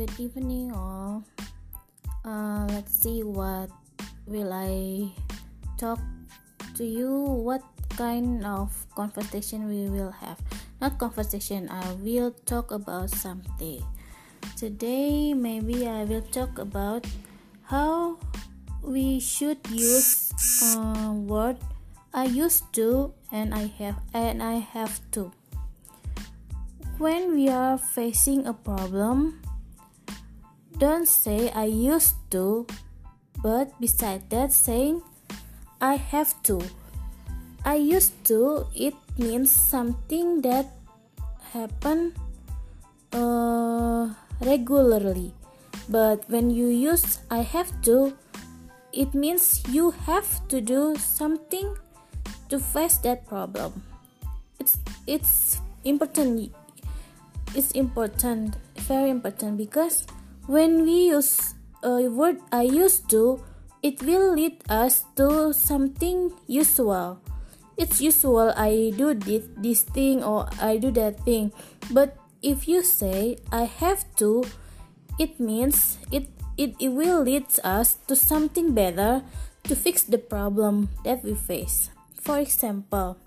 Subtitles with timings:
[0.00, 1.20] good evening all.
[2.24, 3.68] Uh, let's see what
[4.24, 5.04] will i
[5.76, 6.00] talk
[6.72, 7.12] to you.
[7.12, 7.60] What
[8.00, 10.40] kind of conversation we will have?
[10.80, 13.84] Not conversation i will talk about something.
[14.56, 17.04] Today maybe i will talk about
[17.68, 18.16] how
[18.80, 20.32] we should use
[20.64, 21.60] uh, word
[22.16, 25.28] i used to and i have and i have to.
[26.96, 29.44] When we are facing a problem,
[30.80, 32.66] don't say I used to,
[33.44, 35.02] but beside that saying
[35.80, 36.60] I have to.
[37.64, 40.72] I used to, it means something that
[41.52, 42.16] happen
[43.12, 44.08] uh,
[44.40, 45.34] regularly.
[45.88, 48.16] But when you use I have to,
[48.92, 51.76] it means you have to do something
[52.48, 53.84] to face that problem.
[54.58, 56.52] It's it's important
[57.52, 58.54] It's important
[58.86, 60.06] very important because
[60.50, 61.54] when we use
[61.86, 63.38] a word I used to
[63.86, 67.22] it will lead us to something usual.
[67.78, 71.52] It's usual I do this, this thing or I do that thing.
[71.90, 74.42] But if you say I have to
[75.22, 76.26] it means it
[76.58, 79.22] it, it will lead us to something better
[79.64, 81.94] to fix the problem that we face.
[82.18, 83.22] For example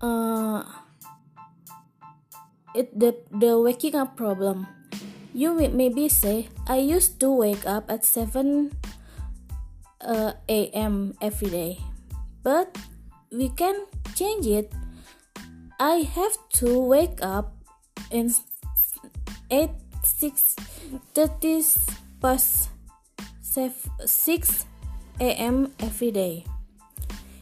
[0.00, 0.62] uh,
[2.74, 4.68] it the, the waking up problem.
[5.34, 8.70] You may maybe say, I used to wake up at 7
[10.00, 11.18] uh, a.m.
[11.20, 11.80] every day,
[12.46, 12.78] but
[13.34, 13.74] we can
[14.14, 14.70] change it.
[15.80, 17.50] I have to wake up
[18.14, 18.30] in
[19.50, 19.70] 8
[20.04, 20.54] 6
[21.18, 21.64] 30
[22.22, 22.70] past
[23.42, 24.66] 6
[25.18, 25.74] a.m.
[25.80, 26.46] every day.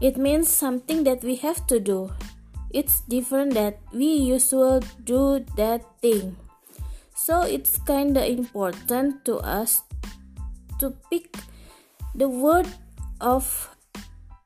[0.00, 2.16] It means something that we have to do
[2.74, 6.34] it's different that we usually do that thing
[7.24, 9.80] so it's kinda important to us
[10.76, 11.32] to pick
[12.12, 12.68] the word
[13.16, 13.48] of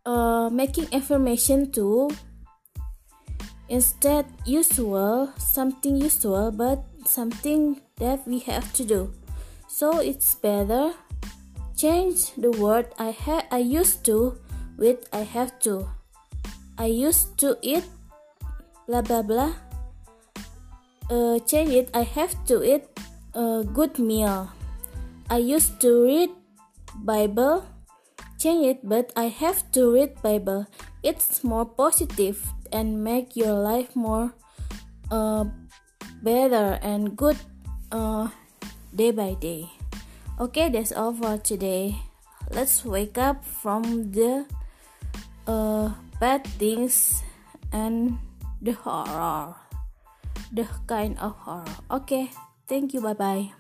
[0.06, 2.06] uh, making affirmation to
[3.69, 9.10] instead usual something usual but something that we have to do.
[9.66, 10.95] So it's better
[11.75, 14.39] change the word i had i used to
[14.78, 15.91] with i have to.
[16.78, 17.83] I used to eat
[18.87, 19.67] blah blah blah
[21.10, 21.91] uh, change it.
[21.94, 22.84] I have to eat
[23.34, 24.50] a good meal.
[25.30, 26.30] I used to read
[27.04, 27.62] bible
[28.38, 30.66] change it but i have to read bible.
[31.02, 32.38] It's more positive
[32.72, 34.34] and make your life more
[35.10, 35.44] uh,
[36.22, 37.36] better and good
[37.92, 38.28] uh,
[38.94, 39.70] day by day.
[40.41, 41.98] Okay that's all for today.
[42.50, 44.47] Let's wake up from the
[45.47, 47.22] uh, bad things
[47.72, 48.18] and
[48.62, 49.54] the horror
[50.53, 51.64] the kind of horror.
[51.91, 52.31] Okay
[52.69, 53.50] thank you bye bye